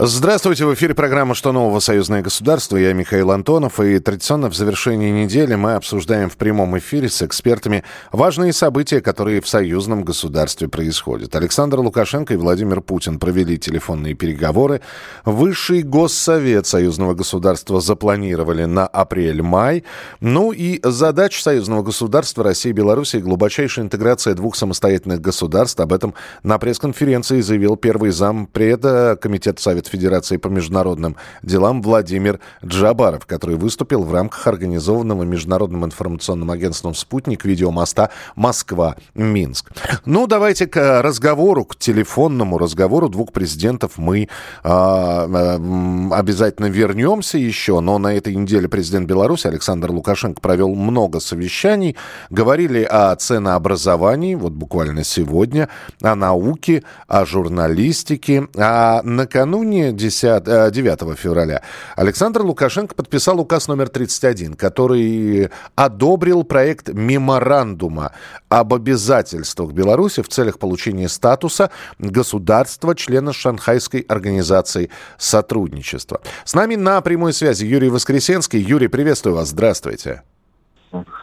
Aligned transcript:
Здравствуйте, 0.00 0.64
в 0.64 0.72
эфире 0.74 0.94
программа 0.94 1.34
«Что 1.34 1.50
нового? 1.50 1.80
Союзное 1.80 2.22
государство». 2.22 2.76
Я 2.76 2.92
Михаил 2.92 3.32
Антонов, 3.32 3.80
и 3.80 3.98
традиционно 3.98 4.48
в 4.48 4.54
завершении 4.54 5.10
недели 5.10 5.56
мы 5.56 5.74
обсуждаем 5.74 6.30
в 6.30 6.36
прямом 6.36 6.78
эфире 6.78 7.08
с 7.08 7.20
экспертами 7.20 7.82
важные 8.12 8.52
события, 8.52 9.00
которые 9.00 9.40
в 9.40 9.48
союзном 9.48 10.04
государстве 10.04 10.68
происходят. 10.68 11.34
Александр 11.34 11.80
Лукашенко 11.80 12.34
и 12.34 12.36
Владимир 12.36 12.80
Путин 12.80 13.18
провели 13.18 13.58
телефонные 13.58 14.14
переговоры. 14.14 14.82
Высший 15.24 15.82
госсовет 15.82 16.68
союзного 16.68 17.14
государства 17.14 17.80
запланировали 17.80 18.66
на 18.66 18.86
апрель-май. 18.86 19.82
Ну 20.20 20.52
и 20.52 20.78
задача 20.84 21.42
союзного 21.42 21.82
государства 21.82 22.44
России 22.44 22.70
и 22.70 22.72
Беларуси– 22.72 23.16
глубочайшая 23.18 23.86
интеграция 23.86 24.34
двух 24.34 24.54
самостоятельных 24.54 25.20
государств. 25.20 25.80
Об 25.80 25.92
этом 25.92 26.14
на 26.44 26.56
пресс-конференции 26.60 27.40
заявил 27.40 27.74
первый 27.74 28.12
зампреда 28.12 29.18
Комитета 29.20 29.60
Совета 29.60 29.87
Федерации 29.88 30.36
по 30.36 30.48
международным 30.48 31.16
делам 31.42 31.82
Владимир 31.82 32.40
Джабаров, 32.64 33.26
который 33.26 33.56
выступил 33.56 34.04
в 34.04 34.12
рамках 34.12 34.46
организованного 34.46 35.24
Международным 35.24 35.84
информационным 35.84 36.50
агентством 36.50 36.94
«Спутник» 36.94 37.44
видеомоста 37.44 38.10
Москва-Минск. 38.36 39.70
Ну, 40.04 40.26
давайте 40.26 40.66
к 40.66 41.02
разговору, 41.02 41.64
к 41.64 41.76
телефонному 41.76 42.58
разговору 42.58 43.08
двух 43.08 43.32
президентов 43.32 43.98
мы 43.98 44.28
э, 44.64 44.68
обязательно 44.68 46.66
вернемся 46.66 47.38
еще, 47.38 47.80
но 47.80 47.98
на 47.98 48.14
этой 48.14 48.34
неделе 48.34 48.68
президент 48.68 49.08
Беларуси 49.08 49.46
Александр 49.46 49.90
Лукашенко 49.90 50.40
провел 50.40 50.74
много 50.74 51.20
совещаний, 51.20 51.96
говорили 52.30 52.82
о 52.82 53.14
ценообразовании, 53.16 54.34
вот 54.34 54.52
буквально 54.52 55.04
сегодня, 55.04 55.68
о 56.02 56.14
науке, 56.14 56.82
о 57.06 57.24
журналистике, 57.24 58.48
а 58.56 59.02
накануне 59.02 59.77
накануне 59.78 59.92
10, 59.92 60.72
9 60.72 61.02
э, 61.02 61.14
февраля 61.16 61.62
Александр 61.96 62.42
Лукашенко 62.42 62.94
подписал 62.94 63.40
указ 63.40 63.68
номер 63.68 63.88
31, 63.88 64.54
который 64.54 65.50
одобрил 65.74 66.44
проект 66.44 66.88
меморандума 66.88 68.12
об 68.48 68.74
обязательствах 68.74 69.72
Беларуси 69.72 70.22
в 70.22 70.28
целях 70.28 70.58
получения 70.58 71.08
статуса 71.08 71.70
государства, 71.98 72.94
члена 72.94 73.32
Шанхайской 73.32 74.00
организации 74.00 74.90
сотрудничества. 75.18 76.20
С 76.44 76.54
нами 76.54 76.76
на 76.76 77.00
прямой 77.00 77.32
связи 77.32 77.64
Юрий 77.64 77.88
Воскресенский. 77.88 78.60
Юрий, 78.60 78.88
приветствую 78.88 79.36
вас. 79.36 79.48
Здравствуйте. 79.48 80.22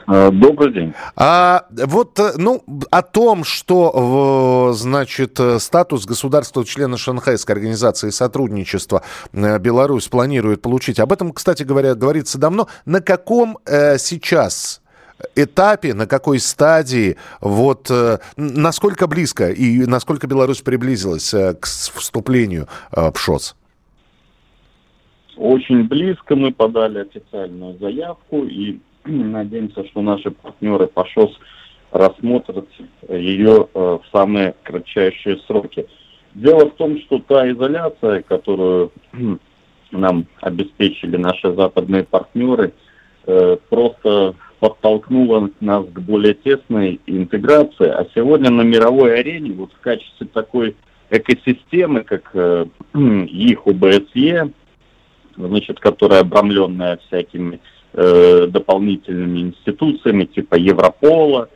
Э, 0.07 0.31
добрый 0.31 0.73
день. 0.73 0.93
А 1.15 1.65
вот, 1.69 2.19
э, 2.19 2.33
ну, 2.37 2.63
о 2.91 3.01
том, 3.01 3.43
что, 3.43 4.71
значит, 4.73 5.39
э, 5.39 5.59
статус 5.59 6.05
государства-члена 6.05 6.97
Шанхайской 6.97 7.55
организации 7.55 8.09
сотрудничества 8.09 9.03
Беларусь 9.33 10.07
планирует 10.07 10.61
получить, 10.61 10.99
об 10.99 11.11
этом, 11.11 11.31
кстати 11.31 11.63
говоря, 11.63 11.95
говорится 11.95 12.37
давно. 12.37 12.67
На 12.85 13.01
каком 13.01 13.57
э, 13.65 13.97
сейчас 13.97 14.81
этапе, 15.35 15.93
на 15.93 16.07
какой 16.07 16.39
стадии, 16.39 17.17
вот 17.41 17.89
э, 17.89 18.19
насколько 18.37 19.07
близко 19.07 19.49
и 19.49 19.85
насколько 19.85 20.27
Беларусь 20.27 20.61
приблизилась 20.61 21.33
э, 21.33 21.53
к 21.55 21.65
вступлению 21.65 22.67
э, 22.91 23.11
в 23.11 23.17
ШОС? 23.17 23.55
Очень 25.37 25.87
близко 25.87 26.35
мы 26.35 26.51
подали 26.51 26.99
официальную 26.99 27.77
заявку 27.79 28.45
и 28.45 28.79
Надеемся, 29.07 29.85
что 29.87 30.01
наши 30.01 30.31
партнеры 30.31 30.87
по 30.87 31.05
ШОС 31.05 31.37
рассмотрят 31.91 32.67
ее 33.07 33.67
э, 33.73 33.79
в 33.79 34.01
самые 34.11 34.55
кратчайшие 34.63 35.37
сроки. 35.47 35.85
Дело 36.33 36.69
в 36.69 36.75
том, 36.75 36.99
что 37.01 37.19
та 37.19 37.49
изоляция, 37.51 38.23
которую 38.23 38.91
нам 39.91 40.25
обеспечили 40.41 41.17
наши 41.17 41.53
западные 41.53 42.03
партнеры, 42.03 42.73
э, 43.27 43.57
просто 43.69 44.35
подтолкнула 44.59 45.49
нас 45.59 45.85
к 45.85 45.99
более 45.99 46.33
тесной 46.33 46.99
интеграции. 47.05 47.87
А 47.87 48.07
сегодня 48.15 48.49
на 48.49 48.61
мировой 48.61 49.19
арене, 49.19 49.51
вот 49.51 49.71
в 49.73 49.79
качестве 49.79 50.27
такой 50.27 50.75
экосистемы, 51.11 52.03
как 52.03 52.31
э, 52.33 52.65
их 52.95 53.67
ОБСЕ, 53.67 54.51
значит, 55.37 55.79
которая 55.79 56.21
обрамленная 56.21 56.97
всякими 57.07 57.59
э, 57.95 58.47
дополнительными 58.47 59.39
институциями 59.39 60.25
типа 60.25 60.55
Европола 60.55 61.49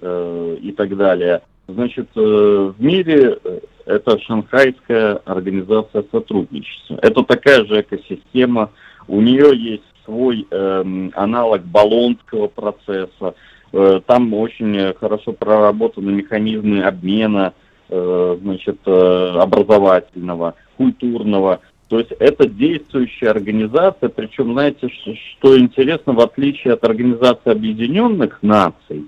э, 0.00 0.56
и 0.60 0.72
так 0.72 0.96
далее. 0.96 1.42
Значит, 1.68 2.08
э, 2.16 2.20
в 2.20 2.82
мире 2.82 3.38
э, 3.42 3.60
это 3.86 4.18
Шанхайская 4.20 5.20
организация 5.24 6.04
сотрудничества. 6.10 6.98
Это 7.02 7.22
такая 7.22 7.64
же 7.64 7.80
экосистема. 7.80 8.70
У 9.06 9.20
нее 9.20 9.56
есть 9.56 9.84
свой 10.04 10.46
э, 10.50 10.84
аналог 11.14 11.62
Болонского 11.64 12.48
процесса. 12.48 13.34
Э, 13.72 14.00
там 14.06 14.34
очень 14.34 14.94
хорошо 14.94 15.32
проработаны 15.32 16.12
механизмы 16.12 16.82
обмена 16.82 17.54
э, 17.88 18.38
значит, 18.42 18.78
э, 18.86 19.38
образовательного, 19.38 20.54
культурного. 20.76 21.60
То 21.88 21.98
есть 21.98 22.12
это 22.18 22.48
действующая 22.48 23.30
организация, 23.30 24.08
причем, 24.08 24.52
знаете, 24.52 24.88
что, 24.88 25.14
что 25.14 25.58
интересно, 25.58 26.14
в 26.14 26.20
отличие 26.20 26.74
от 26.74 26.84
Организации 26.84 27.50
Объединенных 27.50 28.42
Наций, 28.42 29.04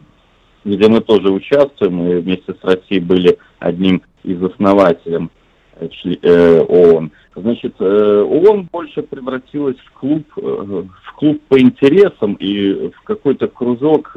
где 0.65 0.89
мы 0.89 1.01
тоже 1.01 1.31
участвуем, 1.31 1.95
мы 1.95 2.21
вместе 2.21 2.53
с 2.53 2.65
Россией 2.65 3.01
были 3.01 3.39
одним 3.59 4.03
из 4.25 4.43
основателей 4.43 5.31
э, 5.77 5.89
э, 6.23 6.61
ООН. 6.61 7.13
Значит, 7.35 7.75
э, 7.79 8.23
ООН 8.23 8.69
больше 8.71 9.03
превратилась 9.03 9.77
в 9.79 9.93
клуб, 9.93 10.27
в 10.37 11.13
клуб 11.17 11.41
по 11.49 11.59
интересам 11.59 12.35
и 12.35 12.91
в 12.91 13.03
какой-то 13.05 13.49
кружок, 13.49 14.15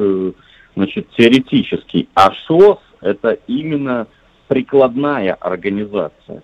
значит, 0.75 1.07
теоретический. 1.17 2.09
А 2.13 2.31
ШОС– 2.47 2.79
это 3.01 3.37
именно 3.47 4.07
прикладная 4.47 5.33
организация. 5.35 6.43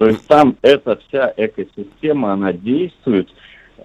То 0.00 0.06
есть 0.06 0.26
там 0.26 0.56
эта 0.62 0.96
вся 0.96 1.34
экосистема, 1.36 2.32
она 2.32 2.54
действует, 2.54 3.28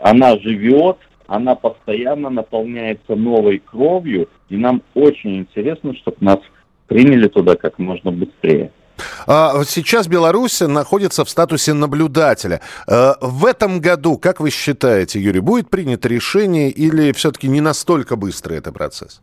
она 0.02 0.40
живет, 0.40 0.96
она 1.28 1.56
постоянно 1.56 2.30
наполняется 2.30 3.16
новой 3.16 3.59
кровью, 3.59 4.30
и 4.48 4.56
нам 4.56 4.81
очень 4.94 5.40
интересно, 5.40 5.94
чтобы 5.94 6.16
нас 6.22 6.40
приняли 6.88 7.28
туда 7.28 7.58
как 7.58 7.80
можно 7.80 8.12
быстрее. 8.12 8.72
А, 9.28 9.62
сейчас 9.66 10.08
Беларусь 10.08 10.62
находится 10.62 11.25
в 11.25 11.30
статусе 11.30 11.74
наблюдателя. 11.74 12.62
А, 12.88 13.16
в 13.20 13.46
этом 13.46 13.81
году, 13.81 14.18
как 14.18 14.40
вы 14.40 14.52
считаете, 14.52 15.20
Юрий, 15.20 15.42
будет 15.42 15.70
принято 15.70 16.08
решение 16.08 16.70
или 16.70 17.12
все-таки 17.12 17.50
не 17.50 17.59
настолько 17.59 18.16
быстрый 18.16 18.58
это 18.58 18.72
процесс? 18.72 19.22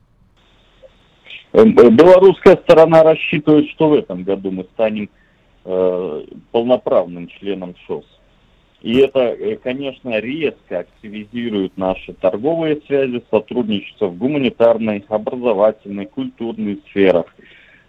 Эм, 1.55 1.75
э, 1.79 1.89
белорусская 1.89 2.59
сторона 2.59 3.03
рассчитывает, 3.03 3.71
что 3.71 3.89
в 3.89 3.95
этом 3.95 4.25
году 4.25 4.51
мы 4.51 4.67
станем 4.75 5.09
Э, 5.65 6.25
полноправным 6.51 7.29
членом 7.29 7.77
ШОС. 7.87 8.05
И 8.81 8.97
это, 8.97 9.21
э, 9.21 9.55
конечно, 9.55 10.19
резко 10.19 10.81
активизирует 10.81 11.77
наши 11.77 12.15
торговые 12.15 12.81
связи, 12.85 13.23
сотрудничество 13.31 14.09
в 14.09 14.19
гуманитарной, 14.19 15.05
образовательной, 15.09 16.07
культурной 16.07 16.83
сферах. 16.89 17.27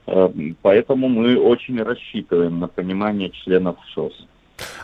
Э, 0.06 0.30
поэтому 0.62 1.10
мы 1.10 1.36
очень 1.40 1.82
рассчитываем 1.82 2.60
на 2.60 2.68
понимание 2.68 3.32
членов 3.32 3.78
ШОС. 3.96 4.28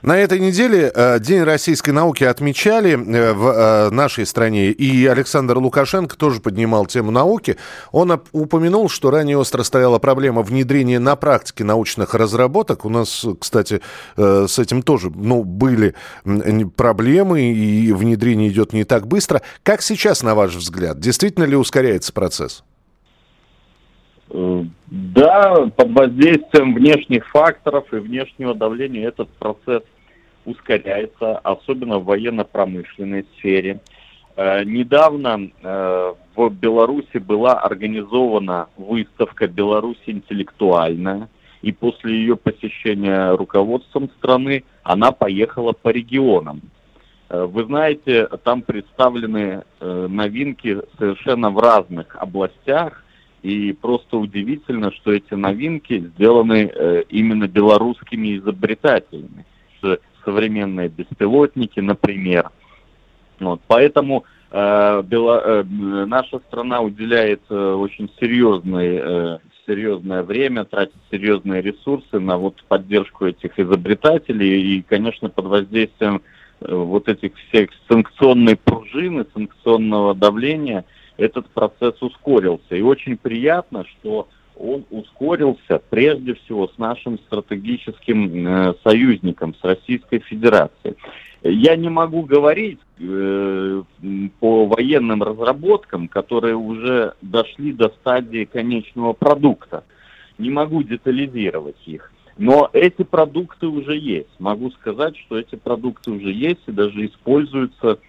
На 0.01 0.17
этой 0.17 0.39
неделе 0.39 0.91
э, 0.93 1.19
День 1.19 1.43
российской 1.43 1.91
науки 1.91 2.23
отмечали 2.23 2.91
э, 2.93 3.33
в 3.33 3.47
э, 3.47 3.89
нашей 3.89 4.25
стране, 4.25 4.71
и 4.71 5.05
Александр 5.05 5.57
Лукашенко 5.57 6.15
тоже 6.15 6.39
поднимал 6.39 6.85
тему 6.85 7.11
науки. 7.11 7.57
Он 7.91 8.21
упомянул, 8.31 8.89
что 8.89 9.11
ранее 9.11 9.37
остро 9.37 9.63
стояла 9.63 9.99
проблема 9.99 10.41
внедрения 10.41 10.99
на 10.99 11.15
практике 11.15 11.63
научных 11.63 12.13
разработок. 12.13 12.85
У 12.85 12.89
нас, 12.89 13.25
кстати, 13.39 13.81
с 14.15 14.59
этим 14.59 14.81
тоже 14.81 15.11
ну, 15.13 15.43
были 15.43 15.95
проблемы, 16.75 17.41
и 17.41 17.91
внедрение 17.91 18.49
идет 18.49 18.73
не 18.73 18.83
так 18.83 19.07
быстро. 19.07 19.41
Как 19.63 19.81
сейчас, 19.81 20.23
на 20.23 20.35
ваш 20.35 20.55
взгляд, 20.55 20.99
действительно 20.99 21.43
ли 21.43 21.55
ускоряется 21.55 22.13
процесс? 22.13 22.63
Да, 24.29 25.65
под 25.75 25.91
воздействием 25.91 26.75
внешних 26.75 27.27
факторов 27.29 27.91
и 27.91 27.97
внешнего 27.97 28.53
давления 28.53 29.07
этот 29.07 29.29
процесс 29.29 29.81
ускоряется, 30.45 31.37
особенно 31.39 31.99
в 31.99 32.05
военно-промышленной 32.05 33.25
сфере. 33.37 33.79
Э, 34.35 34.63
недавно 34.63 35.49
э, 35.61 36.13
в 36.35 36.49
Беларуси 36.49 37.17
была 37.17 37.53
организована 37.59 38.69
выставка 38.77 39.47
«Беларусь 39.47 40.01
интеллектуальная», 40.05 41.27
и 41.61 41.73
после 41.73 42.13
ее 42.13 42.37
посещения 42.37 43.35
руководством 43.35 44.09
страны 44.17 44.63
она 44.83 45.11
поехала 45.11 45.73
по 45.73 45.89
регионам. 45.89 46.61
Э, 47.29 47.45
вы 47.45 47.65
знаете, 47.65 48.27
там 48.43 48.61
представлены 48.61 49.63
новинки 49.81 50.81
совершенно 50.97 51.49
в 51.49 51.57
разных 51.57 52.15
областях, 52.15 53.03
И 53.41 53.71
просто 53.71 54.17
удивительно, 54.17 54.91
что 54.91 55.13
эти 55.13 55.33
новинки 55.33 55.99
сделаны 55.99 56.69
э, 56.73 57.03
именно 57.09 57.47
белорусскими 57.47 58.37
изобретателями. 58.37 59.45
Современные 60.25 60.89
беспилотники, 60.89 61.79
например. 61.79 62.51
Вот, 63.39 63.61
поэтому 63.67 64.25
э, 64.51 65.03
Бело, 65.05 65.41
э, 65.41 65.63
наша 65.63 66.39
страна 66.39 66.81
уделяет 66.81 67.41
э, 67.49 67.55
очень 67.55 68.11
серьезный, 68.19 68.99
э, 69.01 69.37
серьезное 69.65 70.23
время, 70.23 70.65
тратит 70.65 70.97
серьезные 71.09 71.61
ресурсы 71.61 72.19
на 72.19 72.37
вот 72.37 72.61
поддержку 72.67 73.25
этих 73.27 73.57
изобретателей. 73.57 74.79
И, 74.79 74.81
конечно, 74.81 75.29
под 75.29 75.45
воздействием 75.45 76.21
э, 76.59 76.75
вот 76.75 77.07
этих 77.07 77.31
всех 77.47 77.69
санкционной 77.87 78.57
пружины, 78.57 79.25
санкционного 79.33 80.13
давления– 80.13 80.83
этот 81.19 81.47
процесс 81.49 82.01
ускорился. 82.01 82.75
И 82.75 82.81
очень 82.81 83.17
приятно, 83.17 83.85
что 83.85 84.27
он 84.57 84.85
ускорился 84.89 85.81
прежде 85.89 86.33
всего 86.33 86.67
с 86.67 86.77
нашим 86.77 87.17
стратегическим 87.19 88.47
э, 88.47 88.73
союзником, 88.83 89.55
с 89.55 89.63
Российской 89.63 90.19
Федерацией. 90.19 90.95
Я 91.41 91.77
не 91.77 91.89
могу 91.89 92.23
говорить 92.23 92.79
э, 92.99 93.83
по 94.39 94.65
военным 94.65 95.23
разработкам, 95.23 96.09
которые 96.09 96.55
уже 96.55 97.13
дошли 97.21 97.71
до 97.71 97.89
стадии 97.89 98.43
конечного 98.43 99.13
продукта. 99.13 99.85
Не 100.37 100.49
могу 100.49 100.83
детализировать 100.83 101.81
их. 101.85 102.11
Но 102.37 102.69
эти 102.73 103.03
продукты 103.03 103.67
уже 103.67 103.97
есть. 103.97 104.39
Могу 104.39 104.71
сказать, 104.71 105.15
что 105.17 105.37
эти 105.37 105.55
продукты 105.55 106.11
уже 106.11 106.31
есть 106.31 106.61
и 106.67 106.71
даже 106.71 107.05
используются 107.05 107.99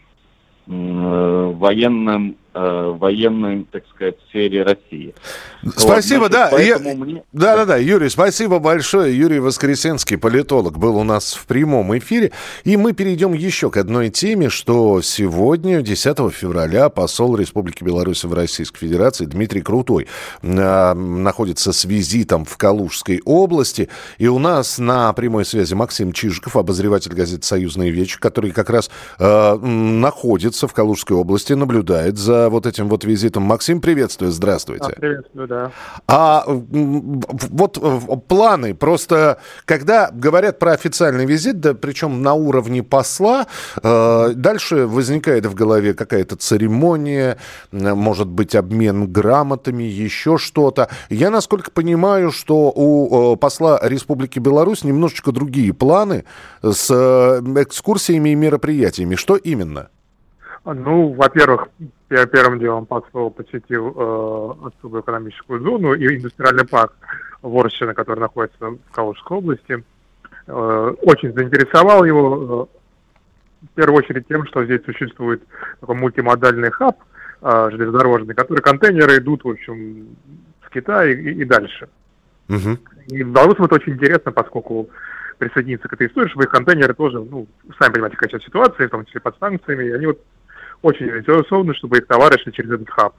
э, 0.66 1.52
военным 1.56 2.36
военной, 2.54 3.66
так 3.70 3.84
сказать, 3.94 4.16
сфере 4.28 4.62
России. 4.62 5.14
Спасибо, 5.76 6.22
вот, 6.22 6.32
значит, 6.32 6.52
да. 6.52 6.62
Я... 6.62 6.78
Мне... 6.94 7.22
Да, 7.32 7.56
да, 7.56 7.64
да, 7.64 7.76
Юрий, 7.76 8.08
спасибо 8.08 8.58
большое. 8.58 9.16
Юрий 9.16 9.40
Воскресенский, 9.40 10.16
политолог, 10.16 10.78
был 10.78 10.96
у 10.96 11.04
нас 11.04 11.34
в 11.34 11.46
прямом 11.46 11.96
эфире. 11.98 12.32
И 12.64 12.76
мы 12.76 12.92
перейдем 12.92 13.32
еще 13.34 13.70
к 13.70 13.76
одной 13.76 14.08
теме, 14.08 14.48
что 14.48 15.02
сегодня, 15.02 15.82
10 15.82 16.32
февраля, 16.32 16.88
посол 16.88 17.36
Республики 17.36 17.84
Беларусь 17.84 18.24
в 18.24 18.32
Российской 18.32 18.78
Федерации 18.78 19.26
Дмитрий 19.26 19.60
Крутой 19.60 20.08
э, 20.42 20.94
находится 20.94 21.72
с 21.72 21.84
визитом 21.84 22.44
в 22.44 22.56
Калужской 22.56 23.20
области. 23.24 23.88
И 24.18 24.28
у 24.28 24.38
нас 24.38 24.78
на 24.78 25.12
прямой 25.12 25.44
связи 25.44 25.74
Максим 25.74 26.12
Чижиков, 26.12 26.56
обозреватель 26.56 27.12
газеты 27.12 27.46
«Союзные 27.46 27.90
вечи», 27.90 28.18
который 28.18 28.50
как 28.50 28.70
раз 28.70 28.90
э, 29.18 29.56
находится 29.56 30.66
в 30.66 30.72
Калужской 30.72 31.16
области, 31.16 31.52
наблюдает 31.52 32.16
за 32.16 32.39
вот 32.48 32.66
этим 32.66 32.88
вот 32.88 33.04
визитом. 33.04 33.42
Максим, 33.44 33.80
приветствую, 33.80 34.30
здравствуйте. 34.30 34.92
А, 34.96 35.00
приветствую, 35.00 35.48
да. 35.48 35.70
А 36.06 36.44
вот 36.46 37.78
планы, 38.28 38.74
просто 38.74 39.38
когда 39.64 40.10
говорят 40.12 40.58
про 40.58 40.72
официальный 40.72 41.26
визит, 41.26 41.60
да 41.60 41.74
причем 41.74 42.22
на 42.22 42.34
уровне 42.34 42.82
посла, 42.82 43.46
э, 43.82 44.32
дальше 44.34 44.86
возникает 44.86 45.46
в 45.46 45.54
голове 45.54 45.94
какая-то 45.94 46.36
церемония, 46.36 47.36
может 47.72 48.28
быть, 48.28 48.54
обмен 48.54 49.10
грамотами, 49.10 49.84
еще 49.84 50.38
что-то. 50.38 50.88
Я, 51.08 51.30
насколько 51.30 51.70
понимаю, 51.70 52.30
что 52.30 52.72
у 52.74 53.34
э, 53.34 53.36
посла 53.36 53.78
Республики 53.82 54.38
Беларусь 54.38 54.84
немножечко 54.84 55.32
другие 55.32 55.72
планы 55.72 56.24
с 56.62 56.88
э, 56.90 57.40
экскурсиями 57.62 58.30
и 58.30 58.34
мероприятиями. 58.34 59.14
Что 59.14 59.36
именно? 59.36 59.88
Ну, 60.74 61.12
во-первых, 61.14 61.68
я 62.10 62.26
первым 62.26 62.58
делом 62.58 62.86
посол 62.86 63.30
посетил 63.30 63.88
э, 63.88 64.68
особую 64.68 65.02
экономическую 65.02 65.60
зону 65.60 65.94
и 65.94 66.16
индустриальный 66.16 66.66
парк 66.66 66.92
Ворщина, 67.42 67.94
который 67.94 68.20
находится 68.20 68.70
в 68.70 68.78
Калужской 68.92 69.38
области. 69.38 69.84
Э, 70.46 70.94
очень 71.02 71.32
заинтересовал 71.32 72.04
его 72.04 72.68
э, 73.62 73.66
в 73.66 73.74
первую 73.74 73.98
очередь 73.98 74.28
тем, 74.28 74.46
что 74.46 74.64
здесь 74.64 74.84
существует 74.84 75.42
такой 75.80 75.96
мультимодальный 75.96 76.70
хаб 76.70 76.98
э, 77.42 77.68
железнодорожный, 77.72 78.34
который 78.34 78.60
контейнеры 78.60 79.18
идут, 79.18 79.44
в 79.44 79.48
общем, 79.48 80.16
в 80.60 80.70
Китай 80.70 81.14
и, 81.14 81.42
и 81.42 81.44
дальше. 81.44 81.88
Угу. 82.48 82.78
И 83.08 83.22
белорусам 83.22 83.66
это 83.66 83.76
очень 83.76 83.94
интересно, 83.94 84.32
поскольку 84.32 84.88
присоединиться 85.38 85.88
к 85.88 85.94
этой 85.94 86.08
истории, 86.08 86.28
чтобы 86.28 86.44
их 86.44 86.50
контейнеры 86.50 86.94
тоже, 86.94 87.20
ну, 87.20 87.46
сами 87.78 87.94
понимаете, 87.94 88.16
какая 88.16 88.30
сейчас 88.30 88.44
ситуация, 88.44 88.88
в 88.88 88.90
том 88.90 89.06
числе 89.06 89.20
под 89.20 89.38
санкциями, 89.38 89.84
и 89.84 89.92
они 89.92 90.06
вот 90.06 90.20
очень 90.82 91.10
заинтересованы, 91.10 91.74
чтобы 91.74 91.98
их 91.98 92.06
товары 92.06 92.38
шли 92.38 92.52
через 92.52 92.70
этот 92.70 92.90
хаб. 92.90 93.14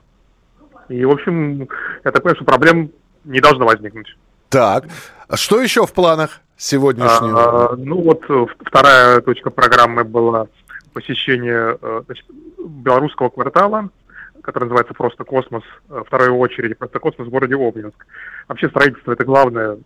И, 0.88 1.04
в 1.04 1.10
общем, 1.10 1.68
я 2.04 2.10
так 2.10 2.22
понимаю, 2.22 2.36
что 2.36 2.44
проблем 2.44 2.90
не 3.24 3.40
должно 3.40 3.66
возникнуть. 3.66 4.16
Так, 4.48 4.84
а 5.28 5.36
что 5.36 5.60
еще 5.60 5.86
в 5.86 5.92
планах 5.92 6.40
сегодняшнего? 6.56 7.72
А, 7.72 7.76
ну 7.76 8.02
вот 8.02 8.22
вторая 8.66 9.20
точка 9.20 9.50
программы 9.50 10.04
была 10.04 10.48
посещение 10.92 11.78
э, 11.80 12.02
значит, 12.04 12.26
белорусского 12.58 13.30
квартала, 13.30 13.88
который 14.42 14.64
называется 14.64 14.92
«Просто 14.92 15.24
космос», 15.24 15.62
э, 15.88 16.02
второй 16.06 16.28
очереди 16.28 16.74
«Просто 16.74 16.98
космос» 16.98 17.28
в 17.28 17.30
городе 17.30 17.54
Обнинск. 17.54 18.06
Вообще 18.48 18.68
строительство– 18.68 19.12
это 19.12 19.24
главное 19.24 19.78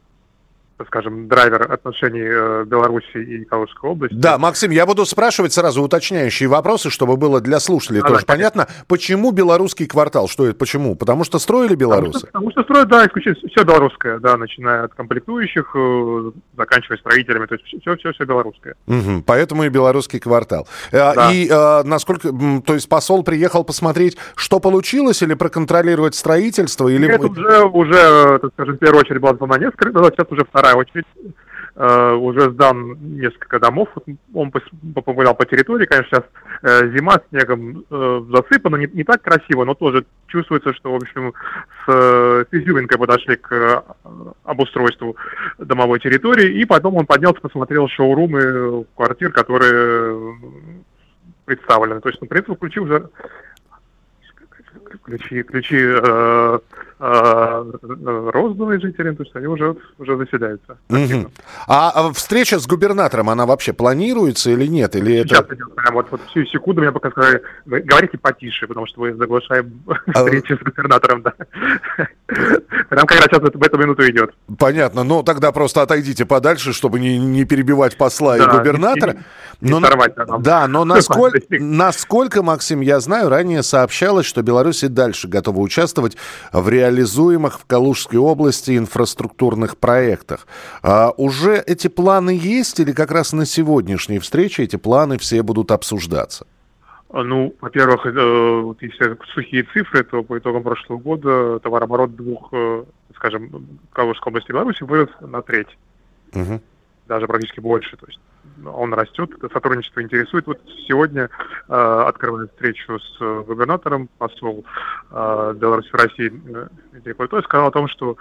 скажем, 0.84 1.28
драйвер 1.28 1.72
отношений 1.72 2.22
э, 2.22 2.64
Беларуси 2.66 3.16
и 3.16 3.44
Калужской 3.44 3.90
области. 3.90 4.14
Да, 4.14 4.36
Максим, 4.36 4.70
я 4.70 4.84
буду 4.84 5.06
спрашивать 5.06 5.52
сразу 5.52 5.82
уточняющие 5.82 6.48
вопросы, 6.48 6.90
чтобы 6.90 7.16
было 7.16 7.40
для 7.40 7.60
слушателей 7.60 8.00
а, 8.00 8.06
тоже 8.06 8.26
да, 8.26 8.32
понятно. 8.34 8.66
Почему 8.86 9.30
белорусский 9.30 9.86
квартал? 9.86 10.28
Что 10.28 10.46
это? 10.46 10.58
Почему? 10.58 10.94
Потому 10.94 11.24
что 11.24 11.38
строили 11.38 11.74
белорусы? 11.74 12.26
Потому 12.26 12.26
что, 12.26 12.26
потому 12.26 12.50
что 12.50 12.62
строят, 12.62 12.88
да, 12.88 13.06
исключительно 13.06 13.48
все 13.48 13.64
белорусское, 13.64 14.18
да, 14.18 14.36
начиная 14.36 14.84
от 14.84 14.94
комплектующих, 14.94 15.70
э, 15.74 16.30
заканчивая 16.56 16.98
строителями, 16.98 17.46
то 17.46 17.54
есть 17.54 17.66
все, 17.66 17.96
все, 17.96 18.12
все 18.12 18.24
белорусское. 18.24 18.74
Угу, 18.86 19.22
поэтому 19.26 19.64
и 19.64 19.68
белорусский 19.70 20.20
квартал. 20.20 20.68
Э, 20.92 21.14
да. 21.14 21.32
И 21.32 21.48
насколько, 21.88 22.28
то 22.66 22.74
есть 22.74 22.88
посол 22.88 23.22
приехал 23.22 23.64
посмотреть, 23.64 24.18
что 24.34 24.60
получилось, 24.60 25.22
или 25.22 25.34
проконтролировать 25.34 26.14
строительство, 26.14 26.88
или... 26.88 27.08
Это 27.08 27.28
уже, 27.28 27.62
уже, 27.64 28.38
так 28.40 28.50
скажем, 28.54 28.74
в 28.74 28.78
первую 28.78 29.00
очередь 29.00 29.20
была 29.20 29.58
несколько, 29.58 29.90
сейчас 30.10 30.26
уже 30.30 30.44
вторая 30.44 30.65
вторая 30.66 30.76
очередь 30.76 31.06
э, 31.76 32.12
уже 32.14 32.50
сдан 32.50 32.96
несколько 33.16 33.60
домов. 33.60 33.88
Он 34.34 34.50
погулял 34.50 35.34
по 35.34 35.46
территории, 35.46 35.86
конечно, 35.86 36.08
сейчас 36.10 36.24
э, 36.62 36.96
зима, 36.96 37.20
снегом 37.30 37.84
э, 37.88 38.22
засыпано, 38.30 38.76
не, 38.76 38.88
не 38.88 39.04
так 39.04 39.22
красиво, 39.22 39.64
но 39.64 39.74
тоже 39.74 40.04
чувствуется, 40.26 40.74
что, 40.74 40.92
в 40.92 40.96
общем, 40.96 41.34
с, 41.84 41.90
с 41.90 42.48
изюминкой 42.50 42.98
подошли 42.98 43.36
к 43.36 43.52
э, 43.52 43.82
обустройству 44.44 45.16
домовой 45.58 46.00
территории. 46.00 46.60
И 46.60 46.64
потом 46.64 46.96
он 46.96 47.06
поднялся, 47.06 47.40
посмотрел 47.40 47.88
шоурумы 47.88 48.84
квартир, 48.96 49.30
которые 49.32 50.36
представлены. 51.44 52.00
То 52.00 52.08
есть, 52.08 52.20
ну, 52.20 52.26
в 52.26 52.30
принципе, 52.30 52.56
включил 52.56 52.84
уже 52.84 53.08
ключи, 55.04 55.42
ключи 55.42 55.78
э, 55.80 56.58
э, 56.98 57.72
розданы 58.32 58.80
жителям, 58.80 59.16
то 59.16 59.22
есть 59.22 59.34
они 59.36 59.46
уже, 59.46 59.76
уже 59.98 60.16
заселяются. 60.16 60.78
Угу. 60.88 61.30
А, 61.66 61.90
а 61.94 62.12
встреча 62.12 62.58
с 62.58 62.66
губернатором, 62.66 63.30
она 63.30 63.46
вообще 63.46 63.72
планируется 63.72 64.50
или 64.50 64.66
нет? 64.66 64.96
Или 64.96 65.22
Сейчас 65.22 65.40
это... 65.40 65.54
идет, 65.54 65.74
прям 65.74 65.94
вот, 65.94 66.06
вот 66.10 66.20
всю 66.30 66.44
секунду 66.46 66.80
мне 66.80 66.92
пока 66.92 67.10
сказали, 67.10 67.42
говорите 67.64 68.18
потише, 68.18 68.66
потому 68.66 68.86
что 68.86 69.00
вы 69.00 69.14
заглашаем 69.14 69.80
а... 69.86 70.12
встречу 70.14 70.56
с 70.56 70.60
губернатором, 70.60 71.22
да. 71.22 71.34
Прям 72.26 73.06
как 73.06 73.18
раз 73.18 73.28
сейчас 73.30 73.40
в 73.40 73.62
эту 73.62 73.78
минуту 73.78 74.02
идет. 74.08 74.34
Понятно, 74.58 75.04
но 75.04 75.22
тогда 75.22 75.52
просто 75.52 75.82
отойдите 75.82 76.24
подальше, 76.24 76.72
чтобы 76.72 77.00
не, 77.00 77.18
не 77.18 77.44
перебивать 77.44 77.96
посла 77.96 78.36
да, 78.36 78.44
и 78.44 78.58
губернатора. 78.58 79.16
Не, 79.60 79.72
не 79.72 79.80
сорвать, 79.80 80.14
да, 80.14 80.24
да, 80.38 80.68
но 80.68 80.84
насколько, 80.84 81.40
насколько, 81.50 82.42
Максим, 82.42 82.80
я 82.80 83.00
знаю, 83.00 83.28
ранее 83.28 83.62
сообщалось, 83.62 84.26
что 84.26 84.42
Беларусь 84.42 84.82
и 84.82 84.88
дальше 84.88 85.28
готова 85.28 85.60
участвовать 85.60 86.16
в 86.52 86.68
реализуемых 86.86 87.60
в 87.60 87.66
Калужской 87.66 88.18
области 88.18 88.76
инфраструктурных 88.76 89.76
проектах. 89.76 90.46
А 90.82 91.12
уже 91.16 91.56
эти 91.66 91.88
планы 91.88 92.30
есть 92.30 92.80
или 92.80 92.92
как 92.92 93.10
раз 93.10 93.32
на 93.32 93.46
сегодняшней 93.46 94.18
встрече 94.18 94.62
эти 94.62 94.76
планы 94.76 95.18
все 95.18 95.42
будут 95.42 95.70
обсуждаться? 95.70 96.46
А, 97.10 97.22
ну, 97.22 97.54
во-первых, 97.60 98.06
э, 98.06 98.74
если 98.80 99.16
сухие 99.34 99.64
цифры, 99.72 100.04
то 100.04 100.22
по 100.22 100.38
итогам 100.38 100.62
прошлого 100.62 100.98
года 100.98 101.58
товарооборот 101.60 102.16
двух, 102.16 102.48
э, 102.52 102.84
скажем, 103.14 103.68
Калужской 103.92 104.30
области 104.30 104.52
Беларуси 104.52 104.82
вырос 104.82 105.10
на 105.20 105.42
треть. 105.42 105.78
Угу. 106.34 106.60
Даже 107.06 107.26
практически 107.26 107.60
больше. 107.60 107.96
То 107.96 108.06
есть 108.06 108.20
он 108.64 108.94
растет, 108.94 109.30
сотрудничество 109.52 110.02
интересует. 110.02 110.46
Вот 110.46 110.60
сегодня 110.86 111.30
э, 111.68 112.04
открывает 112.06 112.50
встречу 112.52 112.98
с 112.98 113.16
э, 113.20 113.44
губернатором, 113.46 114.08
посол 114.18 114.64
э, 115.10 115.54
Беларуси 115.56 115.88
в 115.90 115.94
России 115.94 116.28
Дмитрий 116.92 117.12
Культой, 117.12 117.42
сказал 117.42 117.68
о 117.68 117.72
том, 117.72 117.88
что 117.88 118.16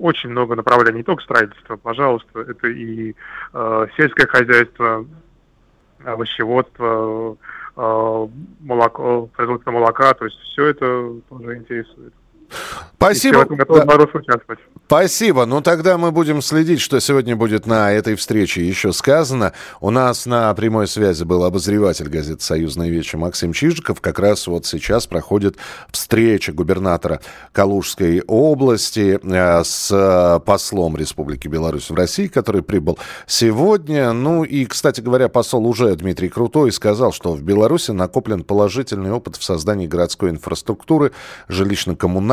очень 0.00 0.30
много 0.30 0.54
направлений, 0.56 0.98
не 0.98 1.04
только 1.04 1.22
строительства, 1.22 1.76
пожалуйста, 1.76 2.40
это 2.40 2.68
и 2.68 3.14
э, 3.52 3.86
сельское 3.96 4.26
хозяйство, 4.26 5.06
овощеводство, 6.04 7.36
э, 7.76 8.28
молоко, 8.60 9.26
производство 9.36 9.70
молока, 9.70 10.14
то 10.14 10.24
есть 10.24 10.38
все 10.38 10.66
это 10.66 11.14
тоже 11.28 11.56
интересует. 11.56 12.14
Спасибо. 12.96 13.46
Да. 13.48 13.84
Спасибо. 14.86 15.46
Ну, 15.46 15.62
тогда 15.62 15.96
мы 15.96 16.10
будем 16.10 16.42
следить, 16.42 16.80
что 16.80 17.00
сегодня 17.00 17.34
будет 17.34 17.64
на 17.64 17.92
этой 17.92 18.14
встрече 18.14 18.66
еще 18.66 18.92
сказано. 18.92 19.52
У 19.80 19.90
нас 19.90 20.26
на 20.26 20.52
прямой 20.52 20.86
связи 20.86 21.24
был 21.24 21.44
обозреватель 21.44 22.08
газеты 22.08 22.42
«Союзная 22.42 22.90
вечер» 22.90 23.16
Максим 23.16 23.52
Чижиков. 23.54 24.00
Как 24.00 24.18
раз 24.18 24.48
вот 24.48 24.66
сейчас 24.66 25.06
проходит 25.06 25.56
встреча 25.92 26.52
губернатора 26.52 27.20
Калужской 27.52 28.20
области 28.26 29.18
э, 29.22 29.64
с 29.64 30.42
послом 30.44 30.96
Республики 30.96 31.48
Беларусь 31.48 31.88
в 31.88 31.94
России, 31.94 32.26
который 32.26 32.62
прибыл 32.62 32.98
сегодня. 33.26 34.12
Ну 34.12 34.44
и, 34.44 34.66
кстати 34.66 35.00
говоря, 35.00 35.28
посол 35.28 35.66
уже 35.66 35.94
Дмитрий 35.94 36.28
Крутой 36.28 36.72
сказал, 36.72 37.12
что 37.12 37.32
в 37.32 37.42
Беларуси 37.42 37.92
накоплен 37.92 38.42
положительный 38.42 39.12
опыт 39.12 39.36
в 39.36 39.44
создании 39.44 39.86
городской 39.86 40.30
инфраструктуры, 40.30 41.12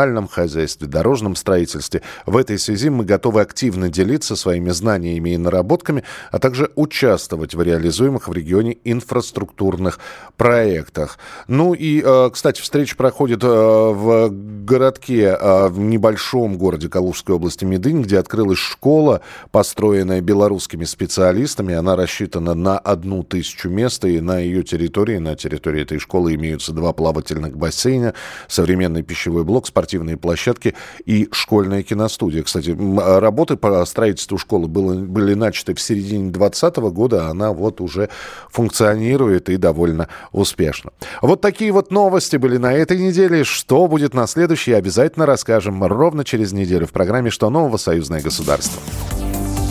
жилищно-коммунальном 0.07 0.27
хозяйстве, 0.27 0.87
дорожном 0.87 1.35
строительстве. 1.35 2.01
В 2.25 2.37
этой 2.37 2.57
связи 2.57 2.89
мы 2.89 3.05
готовы 3.05 3.41
активно 3.41 3.89
делиться 3.89 4.35
своими 4.35 4.71
знаниями 4.71 5.31
и 5.31 5.37
наработками, 5.37 6.03
а 6.31 6.39
также 6.39 6.71
участвовать 6.75 7.55
в 7.55 7.61
реализуемых 7.61 8.27
в 8.27 8.33
регионе 8.33 8.77
инфраструктурных 8.83 9.99
проектах. 10.37 11.17
Ну 11.47 11.73
и, 11.73 12.01
э, 12.03 12.29
кстати, 12.31 12.61
встреча 12.61 12.95
проходит 12.95 13.43
э, 13.43 13.47
в 13.47 14.29
городке, 14.65 15.37
э, 15.39 15.67
в 15.67 15.79
небольшом 15.79 16.57
городе 16.57 16.89
Калужской 16.89 17.35
области 17.35 17.65
Медынь, 17.65 18.01
где 18.01 18.19
открылась 18.19 18.59
школа, 18.59 19.21
построенная 19.51 20.21
белорусскими 20.21 20.85
специалистами. 20.85 21.73
Она 21.73 21.95
рассчитана 21.95 22.53
на 22.53 22.77
одну 22.77 23.23
тысячу 23.23 23.69
мест, 23.69 24.05
и 24.05 24.19
на 24.19 24.39
ее 24.39 24.63
территории, 24.63 25.17
на 25.17 25.35
территории 25.35 25.81
этой 25.81 25.99
школы 25.99 26.35
имеются 26.35 26.71
два 26.71 26.93
плавательных 26.93 27.57
бассейна, 27.57 28.13
современный 28.47 29.03
пищевой 29.03 29.43
блок, 29.43 29.67
спортивные 29.97 30.17
площадки 30.17 30.75
и 31.05 31.27
школьная 31.31 31.81
киностудия. 31.83 32.43
Кстати, 32.43 32.75
работы 33.19 33.55
по 33.55 33.83
строительству 33.85 34.37
школы 34.37 34.67
было, 34.67 34.93
были 34.93 35.33
начаты 35.33 35.73
в 35.73 35.81
середине 35.81 36.31
2020 36.31 36.77
года, 36.93 37.27
а 37.27 37.31
она 37.31 37.51
вот 37.51 37.81
уже 37.81 38.09
функционирует 38.49 39.49
и 39.49 39.57
довольно 39.57 40.07
успешно. 40.31 40.91
Вот 41.21 41.41
такие 41.41 41.71
вот 41.71 41.91
новости 41.91 42.37
были 42.37 42.57
на 42.57 42.73
этой 42.73 42.99
неделе. 42.99 43.43
Что 43.43 43.87
будет 43.87 44.13
на 44.13 44.27
следующей, 44.27 44.73
обязательно 44.73 45.25
расскажем 45.25 45.83
ровно 45.83 46.23
через 46.23 46.51
неделю 46.51 46.85
в 46.85 46.91
программе 46.91 47.31
«Что 47.31 47.49
нового? 47.49 47.77
Союзное 47.77 48.21
государство». 48.21 48.81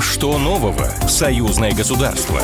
Что 0.01 0.39
нового? 0.39 0.89
Союзное 1.09 1.73
государство. 1.73 2.41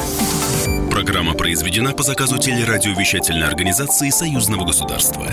Программа 0.91 1.35
произведена 1.35 1.93
по 1.93 2.03
заказу 2.03 2.39
телерадиовещательной 2.39 3.47
организации 3.47 4.11
Союзного 4.11 4.67
государства. 4.67 5.27